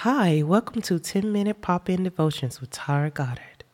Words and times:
Hi, 0.00 0.42
welcome 0.42 0.82
to 0.82 0.98
10 0.98 1.32
Minute 1.32 1.62
Pop 1.62 1.88
In 1.88 2.04
Devotions 2.04 2.60
with 2.60 2.68
Tara 2.68 3.08
Goddard. 3.08 3.64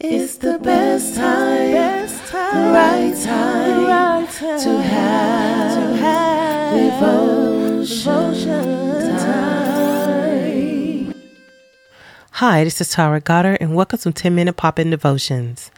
It's 0.00 0.38
the 0.38 0.58
best 0.58 1.14
time, 1.14 1.70
best 1.70 2.26
time 2.26 2.56
the 2.56 2.72
right 2.72 3.14
time, 3.22 3.84
right 3.86 4.28
time 4.28 4.58
to 4.58 4.82
have, 4.82 5.74
to 5.74 5.96
have 6.02 6.74
devotion, 7.86 8.64
time. 9.16 11.14
Hi, 12.32 12.64
this 12.64 12.80
is 12.80 12.90
Tara 12.90 13.20
Goddard, 13.20 13.58
and 13.60 13.76
welcome 13.76 14.00
to 14.00 14.10
10 14.10 14.34
Minute 14.34 14.56
Pop 14.56 14.80
In 14.80 14.90
Devotions. 14.90 15.70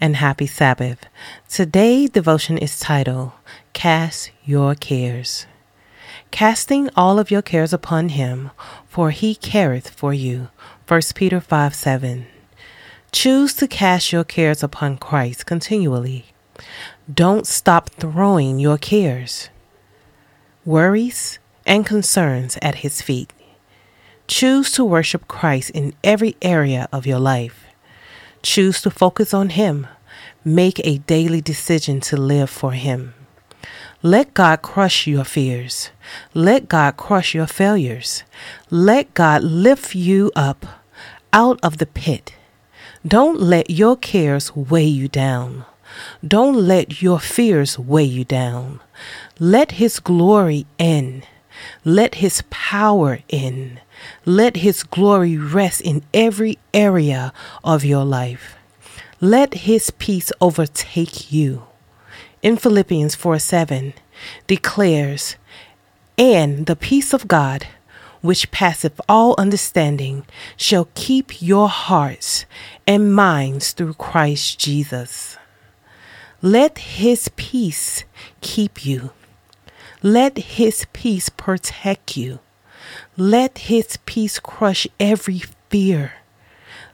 And 0.00 0.14
happy 0.14 0.46
Sabbath. 0.46 1.06
Today's 1.48 2.10
devotion 2.10 2.56
is 2.56 2.78
titled 2.78 3.32
Cast 3.72 4.30
Your 4.44 4.76
Cares. 4.76 5.46
Casting 6.30 6.90
all 6.96 7.18
of 7.18 7.30
your 7.30 7.42
cares 7.42 7.72
upon 7.72 8.10
him, 8.10 8.50
for 8.86 9.10
he 9.10 9.34
careth 9.34 9.90
for 9.90 10.12
you. 10.12 10.48
1 10.88 11.00
Peter 11.14 11.40
5 11.40 11.74
7. 11.74 12.26
Choose 13.12 13.54
to 13.54 13.66
cast 13.66 14.12
your 14.12 14.24
cares 14.24 14.62
upon 14.62 14.98
Christ 14.98 15.46
continually. 15.46 16.26
Don't 17.12 17.46
stop 17.46 17.90
throwing 17.90 18.58
your 18.58 18.78
cares, 18.78 19.48
worries, 20.64 21.38
and 21.64 21.86
concerns 21.86 22.58
at 22.62 22.76
his 22.76 23.02
feet. 23.02 23.32
Choose 24.28 24.72
to 24.72 24.84
worship 24.84 25.28
Christ 25.28 25.70
in 25.70 25.94
every 26.02 26.36
area 26.42 26.88
of 26.92 27.06
your 27.06 27.20
life. 27.20 27.66
Choose 28.42 28.80
to 28.82 28.90
focus 28.90 29.32
on 29.32 29.50
Him. 29.50 29.86
Make 30.44 30.80
a 30.84 30.98
daily 30.98 31.40
decision 31.40 32.00
to 32.02 32.16
live 32.16 32.50
for 32.50 32.72
Him. 32.72 33.14
Let 34.02 34.34
God 34.34 34.60
crush 34.60 35.06
your 35.06 35.24
fears. 35.24 35.90
Let 36.34 36.68
God 36.68 36.96
crush 36.96 37.34
your 37.34 37.46
failures. 37.46 38.24
Let 38.70 39.14
God 39.14 39.42
lift 39.42 39.94
you 39.94 40.30
up 40.36 40.66
out 41.32 41.58
of 41.62 41.78
the 41.78 41.86
pit. 41.86 42.34
Don't 43.06 43.40
let 43.40 43.70
your 43.70 43.96
cares 43.96 44.54
weigh 44.54 44.86
you 44.86 45.08
down. 45.08 45.64
Don't 46.26 46.56
let 46.56 47.00
your 47.00 47.18
fears 47.18 47.78
weigh 47.78 48.04
you 48.04 48.24
down. 48.24 48.80
Let 49.38 49.72
His 49.72 49.98
glory 49.98 50.66
in. 50.78 51.22
Let 51.84 52.16
His 52.16 52.42
power 52.50 53.20
in. 53.28 53.80
Let 54.24 54.58
His 54.58 54.82
glory 54.82 55.38
rest 55.38 55.80
in 55.80 56.02
every 56.12 56.58
area 56.74 57.32
of 57.64 57.84
your 57.84 58.04
life. 58.04 58.56
Let 59.20 59.54
His 59.54 59.90
peace 59.90 60.30
overtake 60.40 61.32
you 61.32 61.65
in 62.46 62.56
Philippians 62.56 63.16
4 63.16 63.40
7 63.40 63.92
declares, 64.46 65.34
And 66.16 66.66
the 66.66 66.76
peace 66.76 67.12
of 67.12 67.26
God, 67.26 67.66
which 68.20 68.52
passeth 68.52 69.00
all 69.08 69.34
understanding, 69.36 70.24
shall 70.56 70.86
keep 70.94 71.42
your 71.42 71.68
hearts 71.68 72.46
and 72.86 73.12
minds 73.12 73.72
through 73.72 73.94
Christ 73.94 74.60
Jesus. 74.60 75.36
Let 76.40 76.78
his 76.78 77.28
peace 77.34 78.04
keep 78.40 78.86
you. 78.86 79.10
Let 80.00 80.38
his 80.38 80.86
peace 80.92 81.28
protect 81.28 82.16
you. 82.16 82.38
Let 83.16 83.58
his 83.66 83.98
peace 84.06 84.38
crush 84.38 84.86
every 85.00 85.42
fear. 85.68 86.12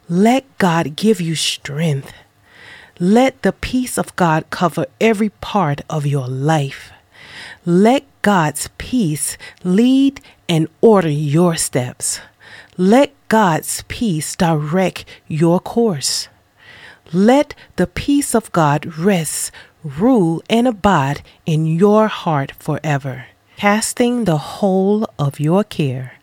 Let 0.09 0.47
God 0.56 0.97
give 0.97 1.20
you 1.20 1.34
strength. 1.34 2.14
Let 3.01 3.41
the 3.43 3.53
peace 3.53 3.97
of 3.97 4.15
God 4.17 4.45
cover 4.51 4.87
every 5.01 5.31
part 5.31 5.81
of 5.89 6.07
your 6.07 6.29
life. 6.29 6.93
Let 7.65 8.05
God's 8.21 8.69
peace 8.77 9.39
lead 9.65 10.21
and 10.47 10.69
order 10.83 11.09
your 11.09 11.57
steps. 11.57 12.21
Let 12.77 13.15
God's 13.29 13.83
peace 13.89 14.37
direct 14.37 15.07
your 15.27 15.59
course. 15.59 16.29
Let 17.15 17.55
the 17.77 17.87
peace 17.87 18.34
of 18.34 18.53
God 18.53 18.99
rest, 18.99 19.53
rule, 19.83 20.43
and 20.50 20.69
abide 20.69 21.22
in 21.47 21.65
your 21.66 22.09
heart 22.09 22.53
forever, 22.59 23.27
casting 23.56 24.25
the 24.25 24.39
whole 24.39 25.09
of 25.19 25.41
your 25.41 25.65
care, 25.65 26.19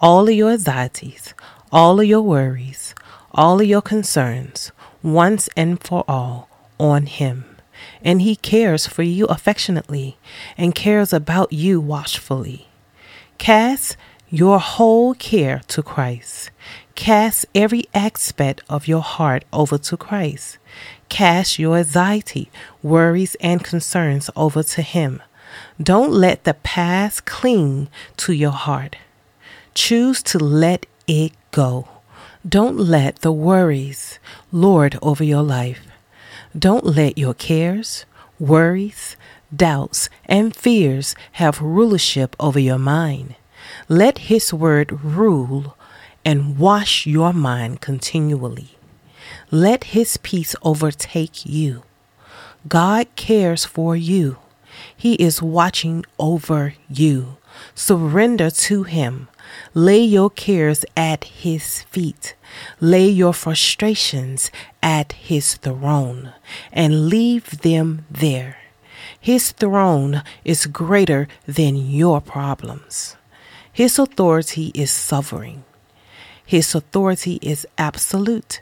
all 0.00 0.28
of 0.28 0.34
your 0.34 0.52
anxieties, 0.52 1.34
all 1.72 1.98
of 1.98 2.06
your 2.06 2.22
worries, 2.22 2.94
all 3.32 3.60
of 3.60 3.66
your 3.66 3.82
concerns 3.82 4.70
once 5.02 5.48
and 5.56 5.82
for 5.82 6.04
all 6.08 6.48
on 6.78 7.06
Him. 7.06 7.44
And 8.04 8.22
He 8.22 8.36
cares 8.36 8.86
for 8.86 9.02
you 9.02 9.26
affectionately 9.26 10.16
and 10.56 10.74
cares 10.74 11.12
about 11.12 11.52
you 11.52 11.80
watchfully. 11.80 12.68
Cast 13.38 13.96
your 14.28 14.58
whole 14.58 15.14
care 15.14 15.60
to 15.68 15.82
Christ. 15.82 16.50
Cast 16.94 17.44
every 17.54 17.84
aspect 17.92 18.60
of 18.68 18.88
your 18.88 19.02
heart 19.02 19.44
over 19.52 19.78
to 19.78 19.96
Christ. 19.96 20.58
Cast 21.08 21.58
your 21.58 21.76
anxiety, 21.76 22.50
worries, 22.82 23.34
and 23.40 23.62
concerns 23.62 24.30
over 24.34 24.62
to 24.62 24.82
Him. 24.82 25.22
Don't 25.82 26.12
let 26.12 26.44
the 26.44 26.54
past 26.54 27.24
cling 27.26 27.88
to 28.18 28.32
your 28.32 28.52
heart. 28.52 28.96
Choose 29.74 30.22
to 30.24 30.38
let 30.38 30.86
it 31.06 31.32
go. 31.50 31.88
Don't 32.48 32.76
let 32.76 33.20
the 33.20 33.30
worries 33.30 34.18
lord 34.50 34.98
over 35.00 35.22
your 35.22 35.42
life. 35.42 35.86
Don't 36.58 36.84
let 36.84 37.16
your 37.16 37.34
cares, 37.34 38.04
worries, 38.40 39.16
doubts, 39.54 40.10
and 40.24 40.54
fears 40.54 41.14
have 41.32 41.62
rulership 41.62 42.34
over 42.40 42.58
your 42.58 42.80
mind. 42.80 43.36
Let 43.88 44.26
His 44.26 44.52
word 44.52 45.04
rule 45.04 45.76
and 46.24 46.58
wash 46.58 47.06
your 47.06 47.32
mind 47.32 47.80
continually. 47.80 48.76
Let 49.52 49.94
His 49.94 50.16
peace 50.16 50.56
overtake 50.62 51.46
you. 51.46 51.84
God 52.66 53.06
cares 53.14 53.64
for 53.64 53.94
you. 53.94 54.38
He 54.96 55.14
is 55.14 55.40
watching 55.40 56.04
over 56.18 56.74
you. 56.88 57.36
Surrender 57.74 58.50
to 58.50 58.82
Him. 58.84 59.28
Lay 59.74 60.00
your 60.00 60.30
cares 60.30 60.84
at 60.96 61.24
His 61.24 61.82
feet. 61.82 62.34
Lay 62.80 63.08
your 63.08 63.32
frustrations 63.32 64.50
at 64.82 65.12
His 65.12 65.54
throne 65.54 66.32
and 66.72 67.08
leave 67.08 67.62
them 67.62 68.06
there. 68.10 68.58
His 69.20 69.52
throne 69.52 70.22
is 70.44 70.66
greater 70.66 71.28
than 71.46 71.76
your 71.76 72.20
problems. 72.20 73.16
His 73.72 73.98
authority 73.98 74.70
is 74.74 74.90
sovereign. 74.90 75.64
His 76.44 76.74
authority 76.74 77.38
is 77.40 77.66
absolute. 77.78 78.60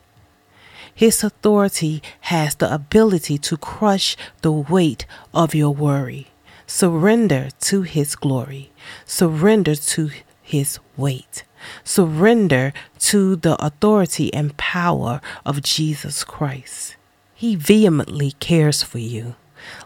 His 0.95 1.25
authority 1.25 2.03
has 2.23 2.57
the 2.57 2.73
ability 2.73 3.39
to 3.39 3.57
crush 3.57 4.17
the 4.43 4.53
weight 4.53 5.07
of 5.33 5.55
your 5.55 5.75
worry. 5.75 6.30
Surrender 6.73 7.49
to 7.59 7.83
His 7.83 8.15
glory. 8.15 8.71
Surrender 9.05 9.75
to 9.75 10.09
His 10.41 10.79
weight. 10.97 11.43
Surrender 11.83 12.73
to 13.01 13.35
the 13.35 13.61
authority 13.63 14.33
and 14.33 14.57
power 14.57 15.21
of 15.45 15.63
Jesus 15.63 16.23
Christ. 16.23 16.95
He 17.35 17.57
vehemently 17.57 18.33
cares 18.39 18.85
for 18.85 19.01
you. 19.01 19.35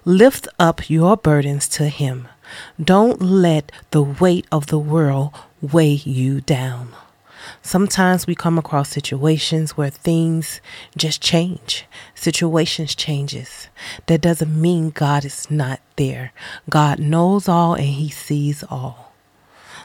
Lift 0.04 0.46
up 0.58 0.90
your 0.90 1.16
burdens 1.16 1.68
to 1.68 1.88
Him. 1.88 2.28
Don't 2.78 3.22
let 3.22 3.72
the 3.90 4.02
weight 4.02 4.46
of 4.52 4.66
the 4.66 4.78
world 4.78 5.32
weigh 5.62 6.02
you 6.04 6.42
down. 6.42 6.90
Sometimes 7.62 8.26
we 8.26 8.34
come 8.34 8.58
across 8.58 8.90
situations 8.90 9.76
where 9.76 9.90
things 9.90 10.60
just 10.96 11.20
change. 11.20 11.86
Situations 12.14 12.94
changes. 12.94 13.68
That 14.06 14.20
doesn't 14.20 14.60
mean 14.60 14.90
God 14.90 15.24
is 15.24 15.50
not 15.50 15.80
there. 15.96 16.32
God 16.68 16.98
knows 16.98 17.48
all 17.48 17.74
and 17.74 17.86
he 17.86 18.08
sees 18.10 18.64
all. 18.64 19.12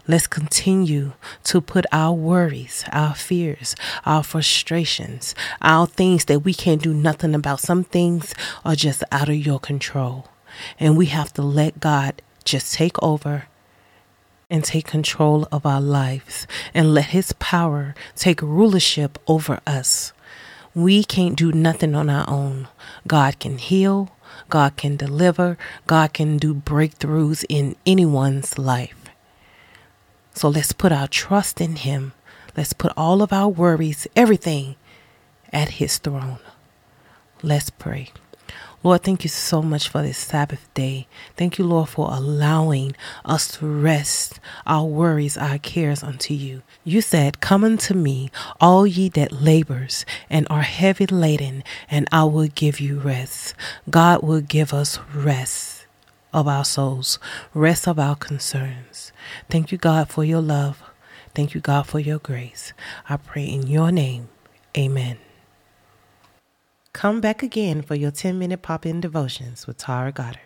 Let's 0.07 0.25
continue 0.25 1.13
to 1.43 1.61
put 1.61 1.85
our 1.91 2.13
worries, 2.13 2.83
our 2.91 3.13
fears, 3.13 3.75
our 4.05 4.23
frustrations, 4.23 5.35
our 5.61 5.85
things 5.85 6.25
that 6.25 6.39
we 6.39 6.53
can't 6.53 6.81
do 6.81 6.93
nothing 6.93 7.35
about. 7.35 7.59
Some 7.59 7.83
things 7.83 8.33
are 8.65 8.75
just 8.75 9.03
out 9.11 9.29
of 9.29 9.35
your 9.35 9.59
control. 9.59 10.27
And 10.79 10.97
we 10.97 11.07
have 11.07 11.31
to 11.33 11.43
let 11.43 11.79
God 11.79 12.21
just 12.43 12.73
take 12.73 13.01
over 13.03 13.45
and 14.49 14.63
take 14.63 14.87
control 14.87 15.47
of 15.51 15.65
our 15.65 15.81
lives 15.81 16.47
and 16.73 16.93
let 16.93 17.07
His 17.07 17.33
power 17.33 17.93
take 18.15 18.41
rulership 18.41 19.19
over 19.27 19.59
us. 19.67 20.11
We 20.73 21.03
can't 21.03 21.37
do 21.37 21.51
nothing 21.51 21.95
on 21.95 22.09
our 22.09 22.29
own. 22.29 22.67
God 23.07 23.39
can 23.39 23.57
heal, 23.57 24.09
God 24.49 24.77
can 24.77 24.95
deliver, 24.95 25.57
God 25.87 26.13
can 26.13 26.37
do 26.37 26.53
breakthroughs 26.53 27.45
in 27.49 27.75
anyone's 27.85 28.57
life. 28.57 28.95
So 30.33 30.49
let's 30.49 30.71
put 30.71 30.91
our 30.91 31.07
trust 31.07 31.59
in 31.59 31.75
Him. 31.75 32.13
Let's 32.55 32.73
put 32.73 32.93
all 32.95 33.21
of 33.21 33.33
our 33.33 33.49
worries, 33.49 34.07
everything, 34.15 34.75
at 35.51 35.69
His 35.69 35.97
throne. 35.97 36.39
Let's 37.41 37.69
pray. 37.69 38.09
Lord, 38.81 39.03
thank 39.03 39.23
you 39.23 39.29
so 39.29 39.61
much 39.61 39.89
for 39.89 40.01
this 40.01 40.17
Sabbath 40.17 40.73
day. 40.73 41.07
Thank 41.35 41.57
you, 41.57 41.65
Lord, 41.65 41.89
for 41.89 42.09
allowing 42.11 42.95
us 43.25 43.47
to 43.57 43.67
rest 43.67 44.39
our 44.65 44.85
worries, 44.85 45.37
our 45.37 45.57
cares 45.57 46.01
unto 46.01 46.33
you. 46.33 46.61
You 46.85 47.01
said, 47.01 47.41
Come 47.41 47.65
unto 47.65 47.93
me, 47.93 48.31
all 48.61 48.87
ye 48.87 49.09
that 49.09 49.33
labors 49.33 50.05
and 50.29 50.47
are 50.49 50.61
heavy 50.61 51.05
laden, 51.07 51.63
and 51.91 52.07
I 52.11 52.23
will 52.23 52.47
give 52.47 52.79
you 52.79 52.99
rest. 52.99 53.53
God 53.89 54.23
will 54.23 54.41
give 54.41 54.73
us 54.73 54.97
rest 55.13 55.85
of 56.31 56.47
our 56.47 56.63
souls, 56.65 57.19
rest 57.53 57.87
of 57.87 57.99
our 57.99 58.15
concerns. 58.15 59.11
Thank 59.49 59.71
you, 59.71 59.77
God, 59.77 60.09
for 60.09 60.23
your 60.23 60.41
love. 60.41 60.81
Thank 61.35 61.53
you, 61.53 61.61
God, 61.61 61.85
for 61.85 61.99
your 61.99 62.19
grace. 62.19 62.73
I 63.09 63.17
pray 63.17 63.45
in 63.45 63.67
your 63.67 63.91
name. 63.91 64.29
Amen. 64.77 65.17
Come 66.93 67.21
back 67.21 67.43
again 67.43 67.81
for 67.81 67.95
your 67.95 68.11
10 68.11 68.39
minute 68.39 68.61
pop 68.61 68.85
in 68.85 68.99
devotions 68.99 69.67
with 69.67 69.77
Tara 69.77 70.11
Goddard. 70.11 70.39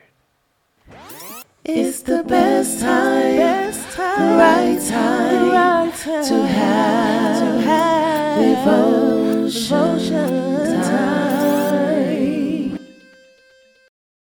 It's 1.66 2.02
the 2.02 2.24
best 2.24 2.82
time, 2.82 3.38
best 3.38 3.96
time 3.96 4.38
right 4.38 4.82
time, 4.90 5.50
right 5.52 5.94
time 5.96 6.24
to 6.26 6.46
have, 6.46 7.40
to 7.40 7.62
have 7.62 8.66
devotion. 9.46 9.83